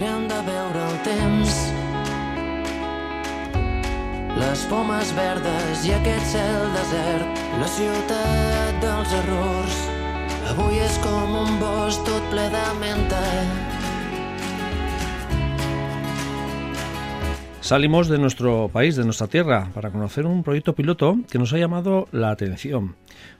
mirem 0.00 0.26
de 0.28 0.36
veure 0.46 0.82
el 0.90 0.98
temps. 1.04 1.56
Les 4.40 4.62
pomes 4.70 5.10
verdes 5.12 5.82
i 5.84 5.92
aquest 5.92 6.30
cel 6.32 6.68
desert 6.76 7.42
la 7.60 7.68
ciutat 7.68 8.78
dels 8.84 9.12
errors. 9.18 9.80
Avui 10.54 10.80
és 10.86 10.96
com 11.04 11.36
un 11.42 11.58
bosc 11.60 12.00
tot 12.08 12.32
ple 12.32 12.48
de 12.54 12.64
menta 12.80 13.20
Salimos 17.70 18.08
de 18.08 18.18
nuestro 18.18 18.68
país, 18.68 18.96
de 18.96 19.04
nuestra 19.04 19.28
tierra, 19.28 19.70
para 19.72 19.92
conocer 19.92 20.26
un 20.26 20.42
proyecto 20.42 20.74
piloto 20.74 21.18
que 21.30 21.38
nos 21.38 21.52
ha 21.52 21.58
llamado 21.58 22.08
la 22.10 22.32
atención. 22.32 22.96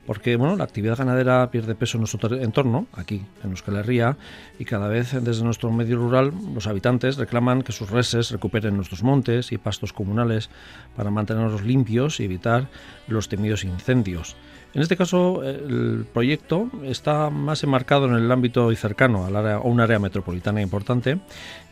Porque 0.07 0.37
bueno, 0.37 0.55
la 0.55 0.63
actividad 0.63 0.99
ganadera 0.99 1.51
pierde 1.51 1.75
peso 1.75 1.97
en 1.97 2.03
nuestro 2.03 2.37
entorno, 2.37 2.87
aquí 2.93 3.23
en 3.43 3.51
Euskal 3.51 3.79
Herria, 3.79 4.17
y 4.57 4.67
cada 4.67 4.87
vez 4.87 5.21
desde 5.21 5.43
nuestro 5.43 5.73
medio 5.73 5.97
rural 5.97 6.33
los 6.55 6.69
habitantes 6.69 7.17
reclaman 7.17 7.63
que 7.63 7.73
sus 7.73 7.91
reses 7.91 8.31
recuperen 8.31 8.77
nuestros 8.77 9.03
montes 9.03 9.51
y 9.51 9.59
pastos 9.59 9.93
comunales 9.93 10.49
para 10.95 11.11
mantenerlos 11.11 11.65
limpios 11.65 12.21
y 12.21 12.25
evitar 12.27 12.69
los 13.09 13.29
temidos 13.29 13.65
incendios. 13.65 14.37
En 14.73 14.83
este 14.83 14.97
caso, 14.97 15.43
el 15.43 16.07
proyecto 16.13 16.71
está 16.85 17.29
más 17.29 17.63
enmarcado 17.65 18.07
en 18.07 18.15
el 18.15 18.31
ámbito 18.31 18.71
y 18.71 18.77
cercano 18.77 19.27
al 19.27 19.35
área, 19.35 19.57
a 19.57 19.61
un 19.61 19.81
área 19.81 19.99
metropolitana 19.99 20.63
importante 20.63 21.19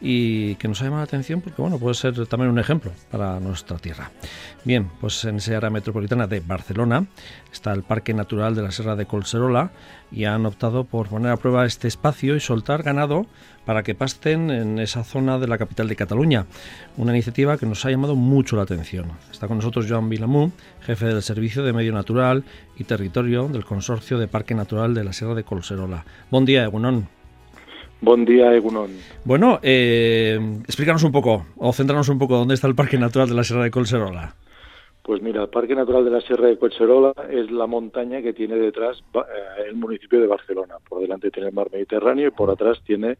y 0.00 0.56
que 0.56 0.66
nos 0.66 0.80
ha 0.80 0.84
llamado 0.84 1.02
la 1.02 1.04
atención 1.04 1.40
porque 1.40 1.62
bueno, 1.62 1.78
puede 1.78 1.94
ser 1.94 2.26
también 2.26 2.50
un 2.50 2.58
ejemplo 2.58 2.90
para 3.10 3.38
nuestra 3.38 3.78
tierra. 3.78 4.10
Bien, 4.64 4.90
pues 5.00 5.24
en 5.24 5.36
esa 5.36 5.56
área 5.56 5.70
metropolitana 5.70 6.26
de 6.26 6.40
Barcelona 6.40 7.06
está 7.52 7.72
el 7.72 7.82
Parque 7.82 8.14
Natural 8.14 8.54
de 8.54 8.62
la 8.62 8.70
Sierra 8.70 8.96
de 8.96 9.06
Colserola 9.06 9.70
y 10.10 10.24
han 10.24 10.46
optado 10.46 10.84
por 10.84 11.08
poner 11.08 11.32
a 11.32 11.36
prueba 11.36 11.66
este 11.66 11.88
espacio 11.88 12.36
y 12.36 12.40
soltar 12.40 12.82
ganado 12.82 13.26
para 13.64 13.82
que 13.82 13.94
pasten 13.94 14.50
en 14.50 14.78
esa 14.78 15.04
zona 15.04 15.38
de 15.38 15.46
la 15.46 15.58
capital 15.58 15.88
de 15.88 15.96
Cataluña. 15.96 16.46
Una 16.96 17.12
iniciativa 17.12 17.58
que 17.58 17.66
nos 17.66 17.84
ha 17.84 17.90
llamado 17.90 18.16
mucho 18.16 18.56
la 18.56 18.62
atención. 18.62 19.06
Está 19.30 19.46
con 19.46 19.58
nosotros 19.58 19.86
Joan 19.88 20.08
Vilamú, 20.08 20.52
jefe 20.80 21.06
del 21.06 21.22
Servicio 21.22 21.62
de 21.62 21.74
Medio 21.74 21.92
Natural 21.92 22.44
y 22.78 22.84
Territorio 22.84 23.48
del 23.48 23.64
Consorcio 23.64 24.18
de 24.18 24.26
Parque 24.26 24.54
Natural 24.54 24.94
de 24.94 25.04
la 25.04 25.12
Sierra 25.12 25.34
de 25.34 25.44
Colserola. 25.44 26.04
Buen 26.30 26.46
día, 26.46 26.64
Egunon. 26.64 27.08
Buen 28.00 28.24
día, 28.24 28.54
Egunon. 28.54 28.90
Bueno, 29.24 29.58
eh, 29.62 30.38
explícanos 30.64 31.02
un 31.02 31.12
poco, 31.12 31.46
o 31.56 31.72
centrarnos 31.72 32.08
un 32.08 32.18
poco, 32.18 32.36
¿dónde 32.36 32.54
está 32.54 32.68
el 32.68 32.74
Parque 32.74 32.96
Natural 32.96 33.28
de 33.28 33.34
la 33.34 33.44
Sierra 33.44 33.64
de 33.64 33.70
Colserola? 33.70 34.34
Pues 35.08 35.22
mira, 35.22 35.40
el 35.40 35.48
Parque 35.48 35.74
Natural 35.74 36.04
de 36.04 36.10
la 36.10 36.20
Sierra 36.20 36.48
de 36.48 36.58
Colserola 36.58 37.14
es 37.30 37.50
la 37.50 37.66
montaña 37.66 38.20
que 38.20 38.34
tiene 38.34 38.56
detrás 38.56 39.02
eh, 39.14 39.20
el 39.66 39.74
municipio 39.74 40.20
de 40.20 40.26
Barcelona. 40.26 40.74
Por 40.86 41.00
delante 41.00 41.30
tiene 41.30 41.48
el 41.48 41.54
mar 41.54 41.70
Mediterráneo 41.72 42.28
y 42.28 42.30
por 42.30 42.50
atrás 42.50 42.82
tiene 42.84 43.16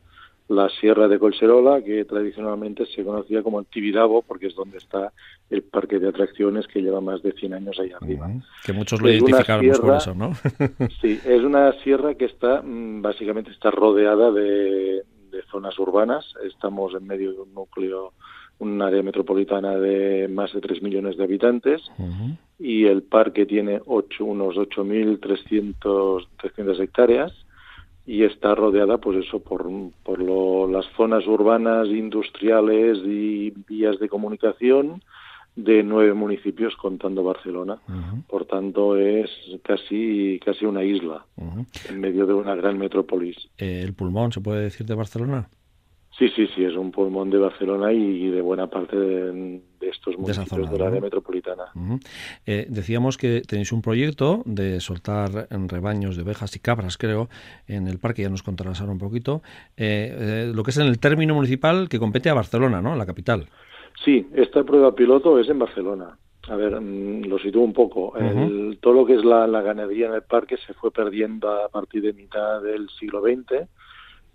la 0.49 0.69
Sierra 0.69 1.09
de 1.09 1.19
Colserola, 1.19 1.83
que 1.83 2.05
tradicionalmente 2.05 2.85
se 2.95 3.03
conocía 3.03 3.43
como 3.43 3.59
Antibidabo, 3.59 4.21
porque 4.21 4.49
es 4.49 4.55
donde 4.55 4.77
está 4.77 5.15
el 5.49 5.63
parque 5.63 5.99
de 5.99 6.11
atracciones 6.11 6.67
que 6.67 6.83
lleva 6.83 7.01
más 7.01 7.23
de 7.23 7.33
100 7.33 7.55
años 7.55 7.81
ahí 7.81 7.91
arriba. 7.99 8.33
que 8.67 8.75
muchos 8.75 9.01
lo 9.01 9.09
identificaron 9.09 9.67
por 9.81 9.97
eso, 9.97 10.15
¿no? 10.15 10.33
sí, 11.01 11.19
es 11.25 11.43
una 11.43 11.73
sierra 11.85 12.17
que 12.17 12.27
está, 12.27 12.61
mm, 12.61 13.01
básicamente 13.01 13.51
está 13.51 13.71
rodeada 13.71 14.31
de, 14.31 15.05
zonas 15.51 15.79
urbanas. 15.79 16.35
Estamos 16.45 16.93
en 16.93 17.07
medio 17.07 17.33
de 17.33 17.41
un 17.41 17.55
núcleo, 17.55 18.13
un 18.59 18.83
área 18.83 19.03
metropolitana 19.03 19.77
de 19.77 20.29
más 20.29 20.53
de 20.53 20.61
3 20.61 20.83
millones 20.83 21.17
de 21.17 21.25
habitantes. 21.25 21.83
Y 22.59 22.85
el 22.87 23.03
parque 23.03 23.47
tiene 23.47 23.81
ocho, 23.87 24.25
unos 24.25 24.57
8.300 24.57 26.81
hectáreas 26.81 27.33
y 28.09 28.25
está 28.25 28.55
rodeada 28.55 28.97
pues 28.99 29.27
eso 29.27 29.41
por, 29.41 29.69
por 30.03 30.71
las 30.71 30.87
zonas 30.97 31.27
urbanas, 31.27 31.89
industriales 31.89 32.99
y 33.05 33.51
vías 33.69 33.99
de 33.99 34.09
comunicación 34.09 35.03
de 35.55 35.83
nueve 35.83 36.15
municipios 36.15 36.75
contando 36.77 37.25
Barcelona. 37.25 37.79
Por 38.29 38.47
tanto, 38.47 38.97
es 38.97 39.29
casi, 39.63 40.41
casi 40.45 40.65
una 40.65 40.85
isla 40.85 41.27
en 41.89 42.01
medio 42.01 42.27
de 42.27 42.33
una 42.33 42.55
gran 42.55 42.79
metrópolis. 42.79 43.37
¿El 43.59 43.93
pulmón 43.93 44.33
se 44.33 44.41
puede 44.41 44.63
decir 44.63 44.87
de 44.87 44.95
Barcelona? 44.95 45.49
Sí, 46.19 46.29
sí, 46.35 46.49
sí, 46.49 46.65
es 46.65 46.75
un 46.75 46.91
pulmón 46.91 47.31
de 47.31 47.39
Barcelona 47.39 47.93
y 47.93 48.29
de 48.29 48.41
buena 48.41 48.67
parte 48.67 48.97
de, 48.99 49.61
estos 49.81 50.19
municipios 50.19 50.69
de, 50.69 50.79
la 50.79 50.89
área 50.89 51.01
metropolitana. 51.01 51.67
Eh, 52.45 52.67
decíamos 52.69 53.17
que 53.17 53.43
tenéis 53.43 53.71
un 53.71 53.83
proyecto 53.83 54.43
de 54.45 54.81
soltar 54.81 55.47
en 55.51 55.69
rebaños 55.69 56.17
de 56.17 56.25
ovejas 56.25 56.57
y 56.57 56.59
cabras, 56.59 56.99
creo, 56.99 57.29
en 57.69 57.87
el 57.87 58.01
parque, 58.01 58.23
ya 58.23 58.31
nos 58.31 58.43
contarás 58.43 58.81
ahora 58.81 58.95
un 58.95 58.99
poquito, 58.99 59.43
eh, 59.77 60.13
eh, 60.19 60.53
lo 60.53 60.65
que 60.65 60.73
es 60.73 60.79
en 60.79 60.89
el 60.89 60.99
término 60.99 61.35
municipal 61.35 61.89
que 61.89 62.01
compete 62.01 62.29
a 62.31 62.35
Barcelona, 62.35 62.83
¿no?, 62.83 62.97
la 62.97 63.07
capital. 63.07 63.47
Sí, 64.05 64.27
esta 64.35 64.65
prueba 64.65 64.93
piloto 64.97 65.39
es 65.39 65.49
en 65.49 65.61
Barcelona. 65.61 66.19
A 66.49 66.57
ver, 66.57 66.81
mm, 66.81 67.27
lo 67.27 67.39
sitúo 67.39 67.63
un 67.63 67.73
poco. 67.73 68.13
todo 68.81 68.93
lo 68.93 69.07
que 69.07 69.15
es 69.15 69.25
la, 69.25 69.47
la 69.47 69.63
ganadería 69.63 70.09
en 70.09 70.15
el 70.15 70.23
parque 70.23 70.57
se 70.57 70.75
fue 70.75 70.91
perdiendo 70.91 71.49
a 71.49 71.69
partir 71.69 72.03
de 72.03 72.13
mitad 72.13 72.61
del 72.61 72.89
siglo 72.99 73.23
XX 73.23 73.69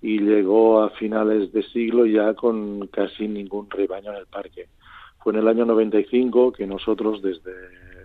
y 0.04 0.20
llegó 0.20 0.82
a 0.82 0.90
finales 0.90 1.54
de 1.54 1.64
siglo 1.64 2.06
ya 2.06 2.34
con 2.34 2.88
casi 2.88 3.26
ningún 3.26 3.70
rebaño 3.70 4.12
en 4.12 4.18
el 4.18 4.26
parque. 4.26 4.68
Fue 5.20 5.32
en 5.32 5.40
el 5.40 5.48
año 5.48 5.66
95 5.66 6.52
que 6.52 6.68
nosotros, 6.68 7.22
desde 7.22 7.52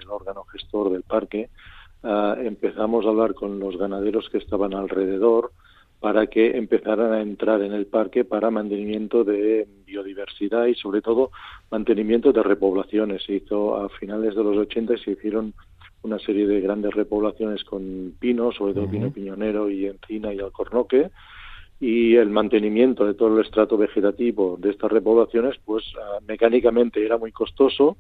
el 0.01 0.09
órgano 0.09 0.45
gestor 0.45 0.91
del 0.91 1.03
parque, 1.03 1.51
ah, 2.05 2.37
empezamos 2.39 3.05
a 3.05 3.09
hablar 3.09 3.35
con 3.35 3.59
los 3.59 3.77
ganaderos 3.77 4.29
que 4.31 4.39
estaban 4.39 4.75
alrededor 4.75 5.51
para 5.99 6.29
que 6.29 6.57
empezaran 6.57 7.13
a 7.13 7.21
entrar 7.21 7.63
en 7.63 7.73
el 7.73 7.87
parque 7.87 8.25
para 8.25 8.53
mantenimiento 8.53 9.25
de 9.25 9.67
biodiversidad 9.85 10.67
y 10.67 10.77
sobre 10.77 11.03
todo 11.03 11.33
mantenimiento 11.69 12.33
de 12.33 12.45
repoblaciones. 12.45 13.25
Se 13.25 13.35
hizo 13.35 13.77
a 13.77 13.89
finales 13.89 14.37
de 14.37 14.45
los 14.45 14.57
80 14.57 14.95
y 14.95 14.99
se 14.99 15.11
hicieron 15.11 15.53
una 16.03 16.21
serie 16.21 16.47
de 16.47 16.61
grandes 16.61 16.95
repoblaciones 16.95 17.65
con 17.65 18.15
pinos, 18.21 18.55
sobre 18.55 18.75
todo 18.75 18.89
pino 18.89 19.11
piñonero 19.11 19.69
y 19.69 19.87
encina 19.87 20.33
y 20.33 20.39
alcornoque, 20.39 21.11
y 21.81 22.16
el 22.16 22.31
mantenimiento 22.31 23.06
de 23.06 23.15
todo 23.15 23.39
el 23.39 23.44
estrato 23.44 23.77
vegetativo 23.77 24.56
de 24.59 24.71
estas 24.71 24.91
repoblaciones, 24.91 25.56
pues 25.65 25.84
ah, 26.00 26.19
mecánicamente 26.27 27.05
era 27.05 27.19
muy 27.19 27.31
costoso 27.31 27.97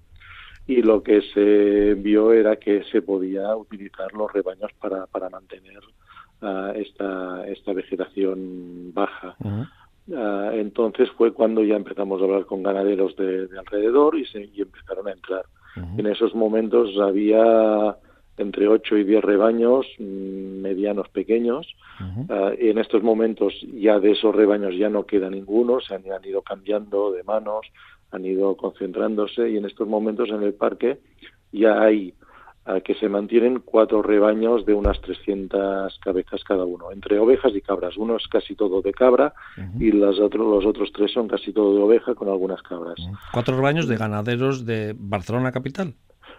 y 0.66 0.82
lo 0.82 1.02
que 1.02 1.22
se 1.32 1.94
vio 1.94 2.32
era 2.32 2.56
que 2.56 2.82
se 2.84 3.02
podía 3.02 3.56
utilizar 3.56 4.12
los 4.12 4.32
rebaños 4.32 4.70
para, 4.80 5.06
para 5.06 5.30
mantener 5.30 5.80
ah, 6.42 6.72
esta, 6.74 7.46
esta 7.46 7.72
vegetación 7.72 8.92
baja. 8.92 9.36
Ah, 10.14 10.50
entonces 10.54 11.08
fue 11.16 11.32
cuando 11.32 11.62
ya 11.62 11.76
empezamos 11.76 12.20
a 12.20 12.24
hablar 12.24 12.46
con 12.46 12.62
ganaderos 12.62 13.14
de, 13.16 13.48
alrededor 13.58 14.18
y, 14.18 14.26
se, 14.26 14.44
y 14.52 14.62
empezaron 14.62 15.08
a 15.08 15.12
entrar. 15.12 15.44
En 15.96 16.06
esos 16.08 16.34
momentos 16.34 16.98
había 16.98 17.96
entre 18.38 18.68
8 18.68 18.96
y 18.98 19.04
10 19.04 19.24
rebaños 19.24 19.86
mm, 19.98 20.60
medianos 20.60 21.08
pequeños. 21.08 21.66
Y 22.60 22.68
en 22.68 22.78
estos 22.78 23.02
momentos 23.02 23.54
ya 23.74 23.98
de 23.98 24.12
esos 24.12 24.34
rebaños 24.34 24.74
ya 24.76 24.88
no 24.88 25.04
queda 25.04 25.28
ninguno, 25.28 25.80
se 25.80 25.94
han, 25.94 26.04
ido 26.24 26.42
cambiando 26.42 27.10
de 27.10 27.24
manos, 27.24 27.66
han 28.12 28.24
ido 28.24 28.56
concentrándose 28.56 29.50
y 29.50 29.56
en 29.56 29.64
estos 29.64 29.88
momentos 29.88 30.28
en 30.28 30.42
el 30.44 30.54
parque 30.54 31.00
ya 31.50 31.82
hay 31.82 32.14
ah, 32.66 32.80
que 32.80 32.94
se 32.94 33.08
mantienen 33.08 33.62
cuatro 33.64 34.02
rebaños 34.02 34.64
de 34.64 34.74
unas 34.74 35.00
300 35.00 35.98
cabezas 35.98 36.44
cada 36.44 36.64
uno, 36.64 36.92
entre 36.92 37.18
ovejas 37.18 37.52
y 37.56 37.60
cabras. 37.60 37.96
Uno 37.96 38.16
es 38.16 38.28
casi 38.28 38.54
todo 38.54 38.80
de 38.80 38.92
cabra 38.92 39.34
y 39.80 39.90
los 39.90 40.20
otros, 40.20 40.46
los 40.46 40.64
otros 40.64 40.92
tres 40.92 41.10
son 41.12 41.26
casi 41.26 41.52
todo 41.52 41.74
de 41.74 41.82
oveja 41.82 42.14
con 42.14 42.28
algunas 42.28 42.62
cabras. 42.62 42.94
¿Cuatro 43.32 43.56
rebaños 43.56 43.88
de 43.88 43.96
ganaderos 43.96 44.64
de 44.64 44.94
Barcelona 44.96 45.50
capital? 45.50 45.94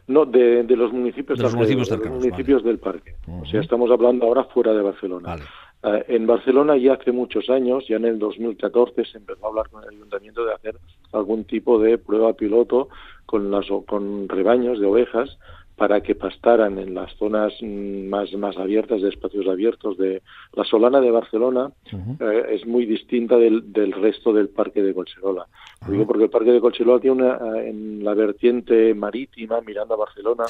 No, 0.10 0.26
de, 0.26 0.64
los 0.76 0.92
municipios, 0.92 1.38
de 1.38 1.44
los 1.44 1.54
municipios, 1.54 2.64
del 2.64 2.80
parque. 2.80 3.16
O 3.28 3.46
sea, 3.46 3.62
estamos 3.62 3.92
hablando 3.92 4.26
ahora 4.26 4.44
fuera 4.46 4.74
de 4.74 4.82
Barcelona. 4.82 5.36
Eh, 5.84 6.06
en 6.08 6.26
Barcelona 6.26 6.76
ya 6.78 6.94
hace 6.94 7.12
muchos 7.12 7.48
años, 7.48 7.86
ya 7.88 7.98
en 7.98 8.06
el 8.06 8.18
2014, 8.18 9.06
se 9.06 9.20
empezó 9.20 9.46
a 9.46 9.50
hablar 9.50 9.70
con 9.70 9.84
el 9.84 9.90
ayuntamiento 9.90 10.44
de 10.44 10.54
hacer 10.56 10.78
algún 11.12 11.44
tipo 11.44 11.78
de 11.78 12.00
prueba 12.00 12.34
piloto 12.34 12.90
con, 13.28 13.52
las, 13.52 13.68
con 13.86 14.28
rebaños 14.28 14.80
de 14.80 14.88
ovejas 14.88 15.38
para 15.80 16.02
que 16.02 16.14
pastaran 16.14 16.78
en 16.78 16.94
las 16.94 17.16
zonas 17.16 17.54
más, 17.62 18.34
más 18.34 18.58
abiertas, 18.58 19.02
de 19.02 19.08
espacios 19.08 19.48
abiertos. 19.48 19.98
de 19.98 20.22
La 20.52 20.66
Solana 20.66 21.00
de 21.00 21.10
Barcelona 21.10 21.72
eh, 21.94 22.46
es 22.50 22.68
muy 22.68 22.86
distinta 22.86 23.38
del, 23.38 23.72
del, 23.72 23.94
resto 23.94 24.34
del 24.34 24.50
Parque 24.50 24.84
de 24.84 24.94
Colserola. 24.94 25.48
Digo 25.88 26.06
porque 26.06 26.26
el 26.26 26.30
Parque 26.30 26.52
de 26.52 26.60
Colserola 26.60 27.00
tiene 27.00 27.24
una, 27.24 27.36
eh, 27.36 27.70
en 27.70 28.04
la 28.04 28.14
vertiente 28.14 28.94
marítima, 28.94 29.62
mirando 29.62 29.94
a 29.94 29.98
Barcelona, 29.98 30.44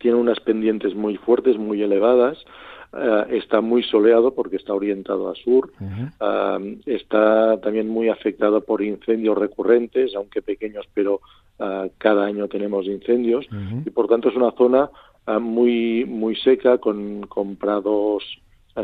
tiene 0.00 0.16
unas 0.16 0.40
pendientes 0.40 0.96
muy 0.96 1.18
fuertes, 1.18 1.56
muy 1.56 1.80
elevadas, 1.80 2.44
eh, 2.92 3.24
está 3.30 3.60
muy 3.60 3.82
soleado 3.82 4.34
porque 4.34 4.56
está 4.56 4.74
orientado 4.74 5.28
a 5.28 5.34
sur, 5.34 5.72
está 6.86 7.60
también 7.60 7.88
muy 7.88 8.08
afectado 8.08 8.60
por 8.62 8.82
incendios 8.82 9.36
recurrentes, 9.36 10.14
aunque 10.14 10.42
pequeños, 10.42 10.86
pero 10.94 11.20
cada 11.98 12.24
año 12.24 12.48
tenemos 12.48 12.86
incendios. 12.86 13.46
Y 13.84 13.90
por 13.90 14.08
tanto 14.08 14.30
es 14.30 14.36
una 14.36 14.50
zona 14.52 14.90
muy 15.40 16.04
muy 16.04 16.34
seca 16.34 16.78
con, 16.78 17.26
con 17.28 17.54
prados 17.56 18.24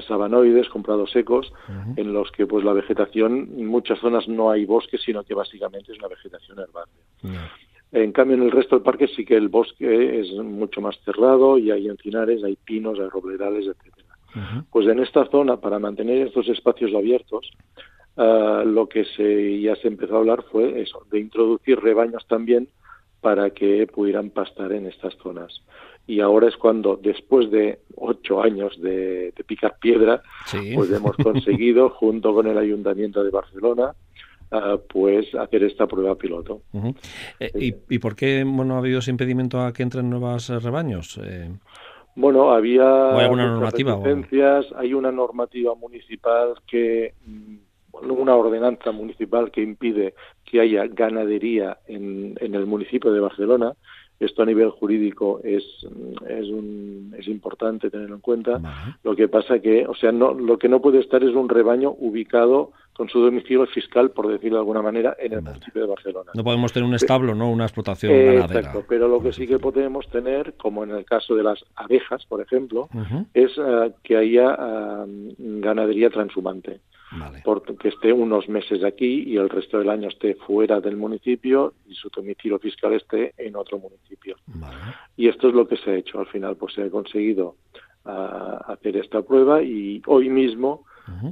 sabanoides, 0.06 0.68
con 0.68 0.82
prados 0.82 1.10
secos, 1.10 1.52
en 1.96 2.12
los 2.12 2.30
que 2.32 2.46
pues 2.46 2.64
la 2.64 2.72
vegetación, 2.72 3.48
en 3.56 3.66
muchas 3.66 3.98
zonas 3.98 4.28
no 4.28 4.50
hay 4.50 4.64
bosque, 4.64 4.98
sino 4.98 5.24
que 5.24 5.34
básicamente 5.34 5.92
es 5.92 5.98
una 5.98 6.08
vegetación 6.08 6.58
herbácea. 6.58 7.50
En 7.92 8.12
cambio, 8.12 8.36
en 8.36 8.42
el 8.42 8.50
resto 8.50 8.76
del 8.76 8.82
parque 8.82 9.08
sí 9.08 9.24
que 9.24 9.36
el 9.36 9.48
bosque 9.48 10.20
es 10.20 10.32
mucho 10.32 10.80
más 10.80 10.98
cerrado 11.04 11.56
y 11.56 11.70
hay 11.70 11.88
encinares, 11.88 12.44
hay 12.44 12.56
pinos, 12.56 12.98
hay 12.98 13.08
robledales, 13.08 13.66
etcétera. 13.66 14.08
Pues 14.70 14.86
en 14.86 15.00
esta 15.00 15.24
zona, 15.30 15.56
para 15.56 15.78
mantener 15.78 16.26
estos 16.26 16.48
espacios 16.48 16.94
abiertos, 16.94 17.50
ah, 18.16 18.62
lo 18.64 18.88
que 18.88 19.04
se, 19.04 19.60
ya 19.60 19.74
se 19.76 19.88
empezó 19.88 20.16
a 20.16 20.18
hablar 20.18 20.44
fue 20.52 20.80
eso, 20.80 21.04
de 21.10 21.18
introducir 21.18 21.80
rebaños 21.80 22.24
también 22.28 22.68
para 23.20 23.50
que 23.50 23.86
pudieran 23.86 24.30
pastar 24.30 24.72
en 24.72 24.86
estas 24.86 25.14
zonas. 25.16 25.62
Y 26.06 26.20
ahora 26.20 26.48
es 26.48 26.56
cuando, 26.56 26.96
después 26.96 27.50
de 27.50 27.80
ocho 27.96 28.42
años 28.42 28.80
de, 28.80 29.34
picar 29.46 29.78
piedra, 29.78 30.22
pues 30.74 30.90
hemos 30.92 31.16
conseguido, 31.22 31.90
junto 31.90 32.32
con 32.32 32.46
el 32.46 32.56
Ayuntamiento 32.58 33.24
de 33.24 33.30
Barcelona, 33.30 33.94
uh, 34.52 34.78
pues 34.88 35.34
hacer 35.34 35.64
esta 35.64 35.86
prueba 35.86 36.14
piloto. 36.16 36.62
Eh, 37.40 37.74
¿Y, 37.88 37.98
por 37.98 38.14
qué 38.14 38.44
bueno, 38.44 38.74
ha 38.74 38.78
habido 38.78 38.98
ese 38.98 39.10
impedimento 39.10 39.60
a 39.60 39.72
que 39.72 39.82
entren 39.82 40.10
nuevos 40.10 40.48
rebaños? 40.62 41.18
Eh... 41.22 41.50
Bueno, 42.14 42.50
había 42.50 43.14
¿Hay 43.14 43.24
alguna 43.24 43.46
normativa? 43.46 43.98
Hay 44.76 44.94
una 44.94 45.12
normativa 45.12 45.74
municipal 45.74 46.54
que 46.66 47.14
mm, 47.24 47.56
una 48.02 48.34
ordenanza 48.34 48.92
municipal 48.92 49.50
que 49.50 49.62
impide 49.62 50.14
que 50.44 50.60
haya 50.60 50.86
ganadería 50.86 51.78
en, 51.86 52.34
en 52.40 52.54
el 52.54 52.66
municipio 52.66 53.12
de 53.12 53.20
Barcelona. 53.20 53.74
Esto 54.20 54.42
a 54.42 54.46
nivel 54.46 54.70
jurídico 54.70 55.40
es, 55.44 55.62
es, 56.28 56.48
un, 56.48 57.14
es 57.16 57.28
importante 57.28 57.88
tenerlo 57.88 58.16
en 58.16 58.20
cuenta. 58.20 58.60
Lo 59.04 59.14
que 59.14 59.28
pasa 59.28 59.60
que, 59.60 59.86
o 59.86 59.94
sea, 59.94 60.10
no, 60.10 60.34
lo 60.34 60.58
que 60.58 60.68
no 60.68 60.80
puede 60.80 60.98
estar 60.98 61.22
es 61.22 61.34
un 61.36 61.48
rebaño 61.48 61.94
ubicado 61.96 62.72
con 62.98 63.08
su 63.08 63.20
domicilio 63.20 63.64
fiscal, 63.68 64.10
por 64.10 64.26
decirlo 64.26 64.56
de 64.56 64.62
alguna 64.62 64.82
manera, 64.82 65.16
en 65.20 65.32
el 65.32 65.40
municipio 65.40 65.82
de 65.82 65.86
Barcelona. 65.86 66.32
No 66.34 66.42
podemos 66.42 66.72
tener 66.72 66.88
un 66.88 66.96
establo, 66.96 67.32
¿no? 67.32 67.48
Una 67.48 67.62
explotación 67.62 68.12
ganadera. 68.12 68.58
Exacto, 68.58 68.84
pero 68.88 69.06
lo 69.06 69.22
que 69.22 69.32
sí 69.32 69.46
que 69.46 69.60
podemos 69.60 70.08
tener, 70.08 70.54
como 70.54 70.82
en 70.82 70.90
el 70.90 71.04
caso 71.04 71.36
de 71.36 71.44
las 71.44 71.64
abejas, 71.76 72.26
por 72.26 72.40
ejemplo, 72.40 72.88
es 73.32 73.52
eh, 73.56 73.92
que 74.02 74.16
haya 74.16 74.52
eh, 74.52 75.34
ganadería 75.38 76.10
transhumante. 76.10 76.80
Porque 77.44 77.88
esté 77.88 78.12
unos 78.12 78.48
meses 78.48 78.82
aquí 78.82 79.22
y 79.28 79.36
el 79.36 79.48
resto 79.48 79.78
del 79.78 79.90
año 79.90 80.08
esté 80.08 80.34
fuera 80.34 80.80
del 80.80 80.96
municipio 80.96 81.74
y 81.86 81.94
su 81.94 82.10
domicilio 82.10 82.58
fiscal 82.58 82.94
esté 82.94 83.32
en 83.38 83.54
otro 83.54 83.78
municipio. 83.78 84.36
Y 85.16 85.28
esto 85.28 85.48
es 85.48 85.54
lo 85.54 85.68
que 85.68 85.76
se 85.76 85.90
ha 85.92 85.94
hecho. 85.94 86.18
Al 86.18 86.26
final, 86.26 86.56
pues 86.56 86.74
se 86.74 86.82
ha 86.82 86.90
conseguido 86.90 87.54
ah, 88.04 88.60
hacer 88.66 88.96
esta 88.96 89.22
prueba 89.22 89.62
y 89.62 90.02
hoy 90.06 90.28
mismo, 90.28 90.84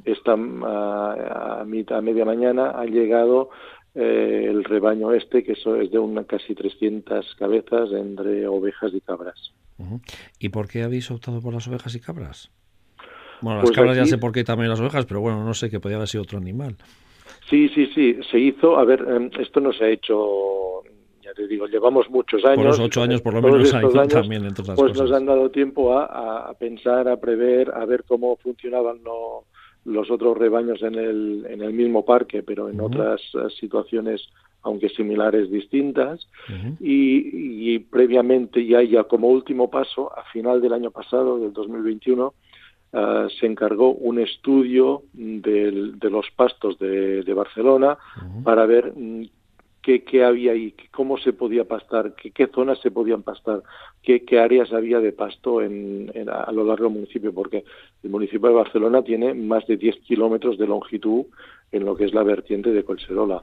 esta, 0.04 0.34
ah, 0.34 1.58
a, 1.60 1.64
mitad, 1.64 1.98
a 1.98 2.02
media 2.02 2.24
mañana, 2.24 2.70
ha 2.70 2.84
llegado 2.84 3.50
eh, 3.94 4.46
el 4.48 4.64
rebaño 4.64 5.12
este, 5.12 5.42
que 5.42 5.52
eso 5.52 5.76
es 5.76 5.90
de 5.90 5.98
una 5.98 6.24
casi 6.24 6.54
300 6.54 7.34
cabezas 7.36 7.90
entre 7.92 8.46
ovejas 8.46 8.92
y 8.94 9.00
cabras. 9.00 9.52
¿Y 10.38 10.48
por 10.48 10.68
qué 10.68 10.82
habéis 10.82 11.10
optado 11.10 11.40
por 11.40 11.54
las 11.54 11.66
ovejas 11.68 11.94
y 11.94 12.00
cabras? 12.00 12.50
Bueno, 13.40 13.58
las 13.58 13.66
pues 13.66 13.76
cabras 13.76 13.96
ya 13.96 14.06
sé 14.06 14.18
por 14.18 14.32
qué 14.32 14.44
también 14.44 14.70
las 14.70 14.80
ovejas, 14.80 15.06
pero 15.06 15.20
bueno, 15.20 15.44
no 15.44 15.54
sé, 15.54 15.70
que 15.70 15.80
podía 15.80 15.96
haber 15.96 16.08
sido 16.08 16.22
otro 16.22 16.38
animal. 16.38 16.76
Sí, 17.48 17.68
sí, 17.68 17.86
sí, 17.94 18.18
se 18.30 18.38
hizo, 18.38 18.76
a 18.76 18.84
ver, 18.84 19.00
em, 19.08 19.30
esto 19.38 19.60
no 19.60 19.72
se 19.72 19.84
ha 19.84 19.88
hecho, 19.88 20.82
ya 21.22 21.32
te 21.34 21.46
digo, 21.46 21.66
llevamos 21.66 22.10
muchos 22.10 22.44
años. 22.44 22.56
Por 22.56 22.66
los 22.66 22.80
ocho 22.80 23.02
años 23.02 23.22
por 23.22 23.34
lo 23.34 23.42
menos 23.42 23.72
años, 23.74 24.08
también, 24.08 24.44
entre 24.44 24.62
otras 24.62 24.76
pues 24.78 24.96
nos 24.96 25.12
han 25.12 25.26
dado 25.26 25.50
tiempo 25.50 25.96
a, 25.98 26.52
pensar, 26.58 27.08
a 27.08 27.16
prever, 27.18 27.72
a 27.74 27.84
ver 27.84 28.04
cómo 28.04 28.36
funcionaban 28.36 29.02
los 29.04 29.44
otros 30.10 30.36
rebaños 30.36 30.82
en 30.82 30.94
el, 30.94 31.46
en 31.48 31.62
el 31.62 31.72
mismo 31.72 32.04
parque, 32.04 32.42
pero 32.42 32.68
en 32.68 32.80
otras 32.80 33.20
eh, 33.34 33.48
situaciones 33.60 34.28
aunque 34.62 34.88
similares 34.88 35.48
distintas, 35.48 36.26
y, 36.80 37.72
y, 37.72 37.78
previamente 37.78 38.66
ya, 38.66 38.82
ya 38.82 39.04
como 39.04 39.28
último 39.28 39.70
paso, 39.70 40.10
a 40.12 40.24
final 40.32 40.60
del 40.60 40.72
año 40.72 40.90
pasado, 40.90 41.38
del 41.38 41.52
2021, 41.52 42.34
Ah, 42.98 43.26
se 43.38 43.44
encargó 43.44 43.92
un 43.92 44.18
estudio 44.18 45.02
de, 45.12 45.92
los 46.00 46.30
pastos 46.34 46.78
de, 46.78 47.34
Barcelona 47.34 47.98
para 48.42 48.64
ver 48.64 48.94
mm, 48.96 49.24
qué, 49.86 50.02
qué, 50.02 50.24
había 50.24 50.50
ahí, 50.50 50.74
cómo 50.90 51.16
se 51.16 51.32
podía 51.32 51.62
pastar, 51.62 52.16
qué, 52.16 52.32
qué 52.32 52.48
zonas 52.48 52.80
se 52.80 52.90
podían 52.90 53.22
pastar, 53.22 53.62
qué, 54.02 54.24
qué 54.24 54.40
áreas 54.40 54.72
había 54.72 54.98
de 54.98 55.12
pasto 55.12 55.62
en, 55.62 56.10
a 56.28 56.50
lo 56.50 56.64
largo 56.64 56.86
del 56.86 56.94
municipio, 56.94 57.32
porque 57.32 57.62
el 58.02 58.10
municipio 58.10 58.48
de 58.48 58.56
Barcelona 58.56 59.02
tiene 59.02 59.32
más 59.32 59.64
de 59.68 59.76
10 59.76 59.98
kilómetros 60.00 60.58
de 60.58 60.66
longitud 60.66 61.26
en 61.70 61.84
lo 61.84 61.96
que 61.96 62.06
es 62.06 62.14
la 62.14 62.24
vertiente 62.24 62.72
de 62.72 62.82
Colserola. 62.82 63.42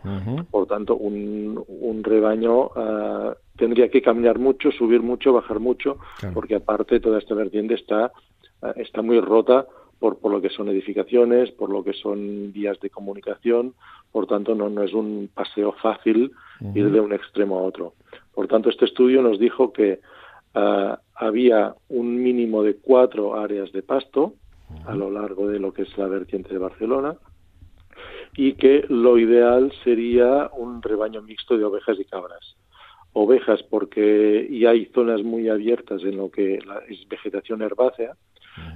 Por 0.51 0.68
tanto, 0.68 0.98
un, 0.98 1.63
un 1.66 2.04
rebaño 2.04 2.72
ah, 2.75 3.34
tendría 3.56 3.88
que 3.88 4.01
caminar 4.01 4.38
mucho, 4.38 4.69
subir 4.72 5.01
mucho, 5.01 5.31
bajar 5.31 5.62
mucho, 5.62 5.98
porque 6.34 6.56
aparte 6.56 7.00
toda 7.00 7.19
esta 7.19 7.36
vertiente 7.36 7.75
está 7.75 8.12
está 8.78 9.01
muy 9.01 9.19
rota 9.19 9.66
por, 10.03 10.17
por 10.17 10.33
lo 10.33 10.41
que 10.41 10.50
son 10.50 10.67
edificaciones, 10.67 11.50
por 11.51 11.69
lo 11.69 11.81
que 11.81 11.94
son 11.94 12.51
vías 12.51 12.77
de 12.81 12.89
comunicación, 12.89 13.73
por 14.11 14.27
tanto 14.27 14.53
no, 14.53 14.69
no 14.69 14.83
es 14.83 14.91
un 14.91 15.29
paseo 15.33 15.71
fácil 15.81 16.33
ir 16.75 16.91
de 16.91 17.00
un 17.00 17.13
extremo 17.13 17.57
a 17.57 17.61
otro. 17.61 17.94
Por 18.33 18.50
tanto, 18.50 18.69
este 18.69 18.83
estudio 18.83 19.21
nos 19.21 19.39
dijo 19.39 19.71
que 19.71 20.01
ah, 20.55 21.00
había 21.15 21.75
un 21.88 22.21
mínimo 22.21 22.63
de 22.63 22.75
cuatro 22.75 23.39
áreas 23.39 23.71
de 23.71 23.81
pasto 23.81 24.33
a 24.85 24.94
lo 24.94 25.09
largo 25.09 25.47
de 25.47 25.59
lo 25.59 25.71
que 25.71 25.83
es 25.83 25.97
la 25.97 26.07
vertiente 26.09 26.49
de 26.49 26.57
Barcelona 26.57 27.15
y 28.35 28.56
que 28.56 28.83
lo 28.89 29.17
ideal 29.17 29.71
sería 29.85 30.51
un 30.57 30.81
rebaño 30.81 31.21
mixto 31.21 31.57
de 31.57 31.63
ovejas 31.63 31.97
y 31.97 32.03
cabras. 32.03 32.57
Ovejas 33.13 33.63
porque 33.63 34.49
ya 34.51 34.71
hay 34.71 34.83
zonas 34.88 35.23
muy 35.23 35.47
abiertas 35.47 36.03
en 36.03 36.17
lo 36.17 36.29
que 36.29 36.59
es 36.89 37.07
vegetación 37.07 37.61
herbácea, 37.61 38.17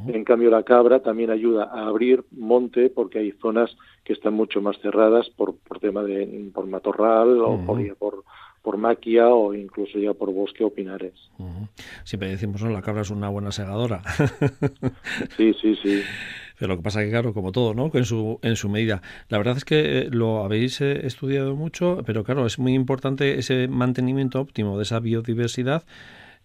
en 0.07 0.23
cambio, 0.23 0.49
la 0.49 0.63
cabra 0.63 1.01
también 1.01 1.29
ayuda 1.29 1.65
a 1.65 1.87
abrir 1.87 2.25
monte 2.31 2.89
porque 2.89 3.19
hay 3.19 3.31
zonas 3.33 3.75
que 4.03 4.13
están 4.13 4.33
mucho 4.33 4.61
más 4.61 4.77
cerradas 4.79 5.29
por, 5.29 5.55
por 5.57 5.79
tema 5.79 6.03
de 6.03 6.49
por 6.53 6.65
matorral 6.67 7.41
o 7.41 7.65
por, 7.65 7.95
por, 7.97 8.23
por 8.61 8.77
maquia 8.77 9.27
o 9.27 9.53
incluso 9.53 9.99
ya 9.99 10.13
por 10.13 10.31
bosque 10.33 10.63
o 10.63 10.69
pinares. 10.69 11.13
Siempre 12.03 12.29
decimos, 12.29 12.63
¿no? 12.63 12.69
La 12.69 12.81
cabra 12.81 13.01
es 13.01 13.09
una 13.09 13.29
buena 13.29 13.51
segadora. 13.51 14.01
sí, 15.37 15.53
sí, 15.61 15.75
sí. 15.81 16.01
Pero 16.57 16.73
lo 16.73 16.77
que 16.77 16.83
pasa 16.83 17.01
es 17.01 17.07
que, 17.07 17.11
claro, 17.11 17.33
como 17.33 17.51
todo, 17.51 17.73
¿no? 17.73 17.91
En 17.93 18.05
su, 18.05 18.39
en 18.41 18.55
su 18.55 18.67
medida. 18.67 19.01
La 19.29 19.37
verdad 19.37 19.57
es 19.57 19.65
que 19.65 19.99
eh, 19.99 20.09
lo 20.09 20.43
habéis 20.43 20.81
eh, 20.81 21.05
estudiado 21.05 21.55
mucho, 21.55 22.01
pero 22.05 22.23
claro, 22.23 22.45
es 22.45 22.57
muy 22.57 22.73
importante 22.73 23.37
ese 23.37 23.67
mantenimiento 23.67 24.41
óptimo 24.41 24.77
de 24.77 24.83
esa 24.83 24.99
biodiversidad 24.99 25.83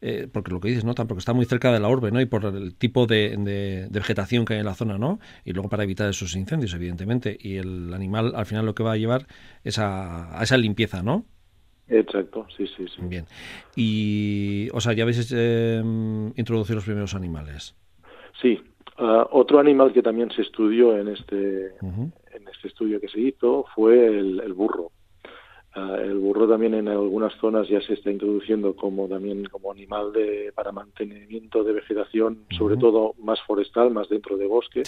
eh, 0.04 0.28
porque 0.30 0.50
lo 0.50 0.58
que 0.58 0.68
dices, 0.68 0.84
¿no? 0.84 0.94
Porque 0.94 1.20
está 1.20 1.32
muy 1.32 1.44
cerca 1.44 1.72
de 1.72 1.78
la 1.78 1.88
urbe, 1.88 2.10
¿no? 2.10 2.20
Y 2.20 2.26
por 2.26 2.44
el 2.44 2.74
tipo 2.74 3.06
de, 3.06 3.88
vegetación 3.88 4.44
que 4.44 4.54
hay 4.54 4.60
en 4.60 4.66
la 4.66 4.74
zona, 4.74 4.98
¿no? 4.98 5.20
Y 5.44 5.52
luego 5.52 5.68
para 5.68 5.84
evitar 5.84 6.10
esos 6.10 6.34
incendios, 6.34 6.74
evidentemente. 6.74 7.36
Y 7.38 7.56
el 7.56 7.94
animal, 7.94 8.32
al 8.34 8.44
final, 8.44 8.66
lo 8.66 8.74
que 8.74 8.82
va 8.82 8.92
a 8.92 8.96
llevar 8.96 9.26
es 9.62 9.78
a, 9.78 10.40
esa 10.42 10.56
limpieza, 10.56 11.04
¿no? 11.04 11.24
Exacto, 11.86 12.46
sí, 12.56 12.66
sí, 12.76 12.86
sí. 12.88 13.00
Bien. 13.02 13.26
Y, 13.76 14.68
o 14.72 14.80
sea, 14.80 14.92
ya 14.92 15.04
habéis 15.04 15.32
eh, 15.32 15.80
introducido 16.34 16.76
los 16.76 16.84
primeros 16.84 17.14
animales. 17.14 17.76
Sí. 18.40 18.60
Ah, 18.98 19.28
otro 19.30 19.60
animal 19.60 19.92
que 19.92 20.02
también 20.02 20.30
se 20.32 20.42
estudió 20.42 20.98
en 20.98 21.08
este, 21.08 21.66
en 21.80 22.48
este 22.52 22.68
estudio 22.68 23.00
que 23.00 23.08
se 23.08 23.20
hizo 23.20 23.66
fue 23.74 24.18
el 24.18 24.52
burro. 24.52 24.90
Ah, 25.74 25.96
el 26.02 26.18
burro 26.18 26.46
también 26.46 26.74
en 26.74 26.88
algunas 26.88 27.32
zonas 27.36 27.66
ya 27.66 27.80
se 27.80 27.94
está 27.94 28.10
introduciendo 28.10 28.76
como 28.76 29.08
también 29.08 29.46
como 29.46 29.72
animal 29.72 30.12
de 30.12 30.52
para 30.54 30.70
mantenimiento 30.70 31.64
de 31.64 31.72
vegetación, 31.72 32.44
sobre 32.50 32.76
todo 32.76 33.14
más 33.22 33.40
forestal, 33.42 33.90
más 33.90 34.08
dentro 34.10 34.36
de 34.36 34.46
bosque. 34.46 34.82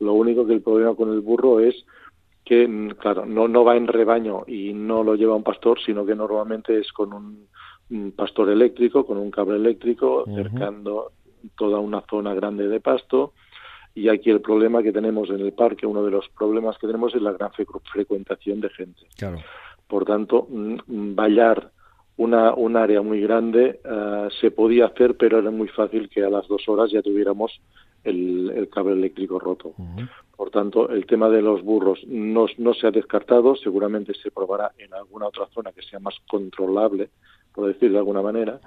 Lo 0.00 0.14
único 0.14 0.44
que 0.44 0.54
el 0.54 0.62
problema 0.62 0.96
con 0.96 1.12
el 1.12 1.20
burro 1.20 1.60
es 1.60 1.86
que, 2.44 2.66
mm, 2.66 2.90
claro, 2.98 3.24
no, 3.24 3.46
no 3.46 3.64
va 3.64 3.76
en 3.76 3.86
rebaño 3.86 4.44
y 4.48 4.72
no 4.72 5.04
lo 5.04 5.14
lleva 5.14 5.36
un 5.36 5.44
pastor, 5.44 5.78
sino 5.80 6.04
que 6.04 6.16
normalmente 6.16 6.78
es 6.78 6.92
con 6.92 7.12
un, 7.12 7.46
pastor 8.16 8.50
eléctrico, 8.50 9.06
con 9.06 9.16
un 9.16 9.30
cable 9.30 9.54
eléctrico, 9.54 10.24
cercando 10.34 11.12
toda 11.56 11.78
una 11.78 12.00
zona 12.10 12.34
grande 12.34 12.66
de 12.66 12.80
pasto. 12.80 13.32
Y 13.94 14.08
aquí 14.08 14.28
el 14.28 14.40
problema 14.40 14.82
que 14.82 14.92
tenemos 14.92 15.30
en 15.30 15.38
el 15.38 15.52
parque, 15.52 15.86
uno 15.86 16.04
de 16.04 16.10
los 16.10 16.28
problemas 16.30 16.76
que 16.78 16.88
tenemos 16.88 17.14
es 17.14 17.22
la 17.22 17.30
gran 17.30 17.52
frecuentación 17.52 18.60
de 18.60 18.70
gente. 18.70 19.02
Claro. 19.16 19.38
Por 19.88 20.04
tanto, 20.04 20.46
mm, 20.48 21.14
vallar 21.14 21.70
una, 22.16 22.54
un 22.54 22.76
área 22.76 23.02
muy 23.02 23.20
grande 23.20 23.80
eh, 23.84 24.28
se 24.40 24.50
podía 24.50 24.86
hacer, 24.86 25.16
pero 25.16 25.38
era 25.38 25.50
muy 25.50 25.68
fácil 25.68 26.08
que 26.08 26.24
a 26.24 26.30
las 26.30 26.48
dos 26.48 26.68
horas 26.68 26.90
ya 26.90 27.02
tuviéramos 27.02 27.60
el, 28.04 28.68
cable 28.72 28.92
eléctrico 28.92 29.38
roto. 29.38 29.74
Por 30.36 30.50
tanto, 30.50 30.88
el 30.90 31.06
tema 31.06 31.28
de 31.28 31.42
los 31.42 31.62
burros 31.62 32.00
no, 32.06 32.46
no 32.58 32.74
se 32.74 32.86
ha 32.86 32.90
descartado, 32.90 33.56
seguramente 33.56 34.12
se 34.14 34.30
probará 34.30 34.72
en 34.78 34.94
alguna 34.94 35.26
otra 35.26 35.46
zona 35.52 35.72
que 35.72 35.82
sea 35.82 35.98
más 35.98 36.14
controlable, 36.28 37.10
por 37.54 37.66
decir 37.66 37.90
de 37.90 37.98
alguna 37.98 38.22
manera, 38.22 38.60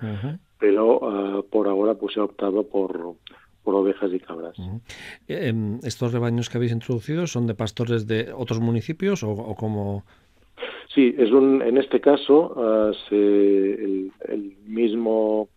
pero 0.60 1.40
eh, 1.40 1.44
por 1.50 1.68
ahora 1.68 1.96
pues 1.96 2.14
se 2.14 2.20
ha 2.20 2.24
optado 2.24 2.64
por, 2.64 3.16
por 3.64 3.76
ovejas 3.76 4.12
y 4.12 4.20
cabras. 4.20 4.58
Em, 5.28 5.80
¿Estos 5.84 6.12
rebaños 6.12 6.50
que 6.50 6.58
habéis 6.58 6.72
introducido 6.72 7.28
son 7.28 7.48
de 7.48 7.54
pastores 7.54 8.08
de 8.08 8.34
otros 8.36 8.60
municipios 8.60 9.24
o, 9.24 9.32
o 9.32 9.56
como...? 9.56 10.04
Sí, 10.94 11.16
es 11.18 11.32
un, 11.32 11.62
en 11.62 11.78
este 11.78 12.02
caso 12.02 12.54
ah, 12.58 12.92
el, 13.12 14.12
mismo 14.66 15.50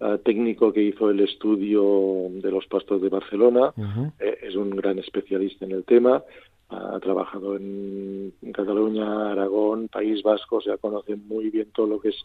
ah, 0.00 0.18
técnico 0.24 0.72
que 0.72 0.82
hizo 0.82 1.10
el 1.10 1.20
estudio 1.20 2.28
de 2.30 2.50
los 2.50 2.66
pastos 2.66 3.02
de 3.02 3.08
Barcelona 3.08 3.72
eh, 4.20 4.38
es 4.42 4.54
un 4.54 4.70
gran 4.70 4.98
especialista 4.98 5.64
en 5.64 5.72
el 5.72 5.84
tema 5.84 6.22
ha 6.70 7.00
trabajado 7.00 7.56
en, 7.56 8.34
Cataluña, 8.52 9.30
Aragón, 9.30 9.88
País 9.88 10.22
Vasco, 10.22 10.56
o 10.56 10.60
sea, 10.60 10.76
conoce 10.76 11.16
muy 11.16 11.50
bien 11.50 11.70
todo 11.72 11.86
lo 11.86 12.00
que 12.00 12.10
es 12.10 12.16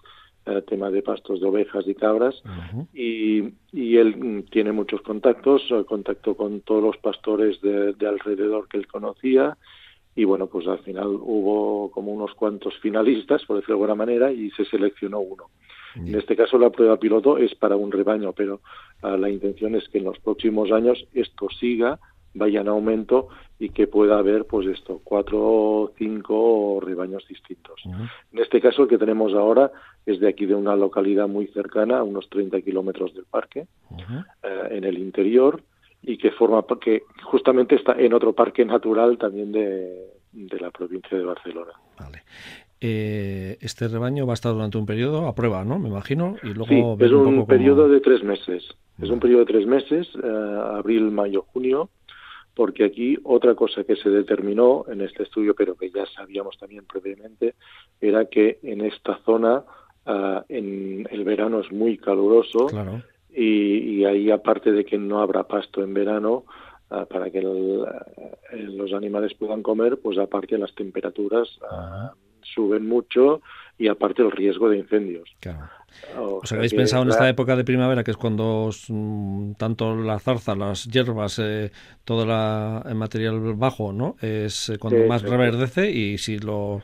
el 0.45 0.57
eh, 0.57 0.61
tema 0.63 0.89
de 0.89 1.01
pastos 1.01 1.39
de 1.39 1.47
ovejas 1.47 1.87
y 1.87 1.95
cabras 1.95 2.41
y, 2.93 3.53
y, 3.71 3.97
él 3.97 4.45
tiene 4.51 4.71
muchos 4.73 5.01
contactos, 5.01 5.61
contacto 5.87 6.35
con 6.35 6.61
todos 6.61 6.83
los 6.83 6.97
pastores 6.97 7.61
de, 7.61 7.95
alrededor 8.05 8.67
que 8.67 8.77
él 8.77 8.87
conocía 8.87 9.57
y 10.15 10.23
bueno, 10.25 10.47
pues 10.47 10.67
al 10.67 10.79
final 10.79 11.07
hubo 11.07 11.89
como 11.91 12.11
unos 12.11 12.33
cuantos 12.33 12.77
finalistas, 12.79 13.43
por 13.45 13.57
decirlo 13.57 13.75
de 13.75 13.81
alguna 13.83 13.95
manera, 13.95 14.31
y 14.31 14.51
se 14.51 14.65
seleccionó 14.65 15.19
uno. 15.19 15.45
En 15.95 16.15
este 16.15 16.35
caso 16.35 16.57
la 16.57 16.71
prueba 16.71 16.97
piloto 16.97 17.37
es 17.37 17.53
para 17.53 17.75
un 17.75 17.91
rebaño, 17.91 18.33
pero 18.33 18.61
ah, 19.03 19.15
la 19.15 19.29
intención 19.29 19.75
es 19.75 19.87
que 19.89 19.99
en 19.99 20.05
los 20.05 20.17
próximos 20.19 20.71
años 20.71 21.05
esto 21.13 21.47
siga 21.59 21.99
vaya 22.33 22.61
en 22.61 22.67
aumento 22.67 23.29
y 23.59 23.69
que 23.69 23.87
pueda 23.87 24.17
haber, 24.17 24.45
pues 24.45 24.67
esto, 24.67 25.01
cuatro 25.03 25.39
o 25.39 25.91
cinco 25.97 26.79
rebaños 26.81 27.25
distintos. 27.27 27.81
En 27.85 28.39
este 28.39 28.59
caso, 28.59 28.83
el 28.83 28.89
que 28.89 28.97
tenemos 28.97 29.33
ahora 29.33 29.71
es 30.05 30.19
de 30.19 30.27
aquí, 30.27 30.45
de 30.45 30.55
una 30.55 30.75
localidad 30.75 31.27
muy 31.27 31.47
cercana, 31.47 31.99
a 31.99 32.03
unos 32.03 32.29
30 32.29 32.61
kilómetros 32.61 33.13
del 33.13 33.25
parque, 33.25 33.67
eh, 34.41 34.67
en 34.71 34.83
el 34.83 34.97
interior, 34.97 35.61
y 36.03 36.17
que 36.17 36.31
forma, 36.31 36.63
que 36.79 37.03
justamente 37.23 37.75
está 37.75 37.93
en 37.93 38.13
otro 38.13 38.33
parque 38.33 38.65
natural 38.65 39.17
también 39.17 39.51
de, 39.51 40.11
de 40.33 40.59
la 40.59 40.69
provincia 40.69 41.17
de 41.17 41.23
Barcelona. 41.23 41.71
Vale. 41.99 42.23
Eh, 42.81 43.57
este 43.61 43.87
rebaño 43.87 44.25
va 44.27 44.33
a 44.33 44.35
estar 44.35 44.51
durante 44.51 44.77
un 44.77 44.85
periodo 44.85 45.27
a 45.27 45.35
prueba, 45.35 45.63
¿no? 45.63 45.79
Me 45.79 45.87
imagino. 45.87 46.35
Y 46.43 46.47
luego 46.47 46.97
sí, 46.97 47.05
es 47.05 47.11
un, 47.13 47.45
periodo 47.45 47.87
de 47.87 48.01
tres 48.01 48.23
meses. 48.23 48.67
Es 49.01 49.09
un 49.09 49.19
periodo 49.19 49.39
de 49.39 49.45
tres 49.45 49.65
meses, 49.65 50.07
eh, 50.21 50.59
abril, 50.75 51.09
mayo, 51.09 51.45
junio, 51.53 51.89
porque 52.53 52.83
aquí 52.83 53.17
otra 53.23 53.55
cosa 53.55 53.85
que 53.85 53.95
se 53.95 54.09
determinó 54.09 54.85
en 54.89 55.01
este 55.01 55.23
estudio, 55.23 55.55
pero 55.55 55.75
que 55.75 55.89
ya 55.89 56.05
sabíamos 56.07 56.57
también 56.59 56.85
previamente, 56.85 57.55
era 58.01 58.25
que 58.25 58.59
en 58.61 58.81
esta 58.81 59.17
zona 59.25 59.63
ah, 60.05 60.43
en 60.49 61.07
el 61.09 61.23
verano 61.23 61.61
es 61.61 61.71
muy 61.71 61.97
caluroso 61.97 62.67
y, 63.35 64.05
ahí 64.05 64.31
aparte 64.31 64.71
de 64.71 64.85
que 64.85 64.97
no 64.97 65.21
habrá 65.21 65.43
pasto 65.43 65.83
en 65.83 65.93
verano 65.93 66.45
ah, 66.89 67.05
para 67.05 67.29
que 67.29 67.41
los 67.41 68.93
animales 68.93 69.33
puedan 69.33 69.63
comer, 69.63 69.99
pues 70.01 70.17
aparte 70.17 70.57
las 70.57 70.73
temperaturas 70.75 71.47
ah, 71.69 72.13
suben 72.41 72.87
mucho 72.87 73.41
y 73.77 73.87
aparte 73.87 74.21
el 74.21 74.31
riesgo 74.31 74.69
de 74.69 74.77
incendios. 74.77 75.29
¿Os 76.17 76.51
habéis 76.51 76.73
pensado 76.73 77.03
en 77.03 77.09
esta 77.09 77.29
época 77.29 77.55
de 77.55 77.63
primavera, 77.63 78.03
que 78.03 78.11
es 78.11 78.17
cuando 78.17 78.69
mm, 78.87 79.53
tanto 79.53 79.95
la 79.95 80.19
zarza, 80.19 80.55
las 80.55 80.85
hierbas, 80.85 81.39
eh, 81.39 81.71
todo 82.03 82.23
el 82.23 82.95
material 82.95 83.55
bajo, 83.55 83.93
¿no? 83.93 84.15
Es 84.21 84.69
eh, 84.69 84.77
cuando 84.77 85.05
más 85.05 85.21
reverdece 85.23 85.91
y 85.91 86.17
si 86.17 86.39
lo 86.39 86.81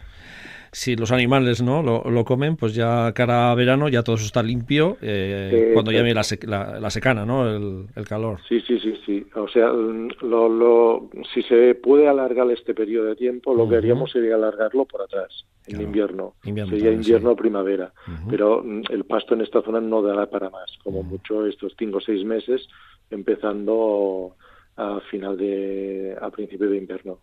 si 0.71 0.95
los 0.95 1.11
animales 1.11 1.61
no 1.61 1.81
lo, 1.81 2.25
comen, 2.25 2.55
pues 2.55 2.75
ya 2.75 3.11
cara 3.13 3.51
a 3.51 3.55
verano 3.55 3.89
ya 3.89 4.03
todo 4.03 4.15
eso 4.15 4.25
está 4.25 4.43
limpio 4.43 4.97
eh, 5.01 5.71
cuando 5.73 5.91
ya 5.91 6.03
viene 6.03 6.21
la, 6.43 6.79
la, 6.79 6.89
secana, 6.89 7.25
¿no? 7.25 7.49
El, 7.49 8.07
calor. 8.07 8.39
Sí, 8.47 8.59
sí, 8.61 8.79
sí, 8.79 8.93
sí. 9.05 9.25
O 9.35 9.47
sea, 9.47 9.67
lo, 9.67 10.49
lo, 10.49 11.09
si 11.33 11.41
se 11.43 11.75
puede 11.75 12.07
alargar 12.07 12.49
este 12.51 12.73
periodo 12.73 13.05
de 13.05 13.15
tiempo, 13.15 13.53
lo 13.53 13.67
que 13.67 13.75
haríamos 13.75 14.11
sería 14.11 14.35
alargarlo 14.35 14.85
por 14.85 15.01
atrás, 15.01 15.45
en 15.67 15.81
invierno. 15.81 16.33
Sería 16.43 16.91
invierno 16.91 17.31
o 17.31 17.35
primavera. 17.35 17.91
Pero 18.29 18.63
mm, 18.63 18.83
el 18.89 19.03
pasto 19.05 19.33
en 19.33 19.41
esta 19.41 19.61
zona 19.61 19.81
no 19.81 20.01
dará 20.01 20.27
para 20.27 20.49
más, 20.49 20.71
como 20.83 21.03
mucho 21.03 21.45
estos 21.45 21.73
cinco 21.77 21.97
o 21.97 22.01
seis 22.01 22.23
meses, 22.25 22.67
empezando 23.09 24.35
a 24.79 25.01
final 25.11 25.35
de 25.37 26.17
a 26.21 26.29
principio 26.31 26.69
de 26.69 26.77
invierno. 26.77 27.19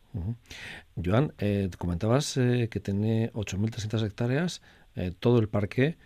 Joan, 1.02 1.32
eh, 1.38 1.70
comentabas 1.78 2.36
eh, 2.36 2.68
que 2.70 2.80
tiene 2.80 3.32
8.300 3.32 4.04
hectáreas, 4.04 4.62
eh, 4.94 5.10
todo 5.18 5.38
el 5.38 5.48
parque 5.48 5.96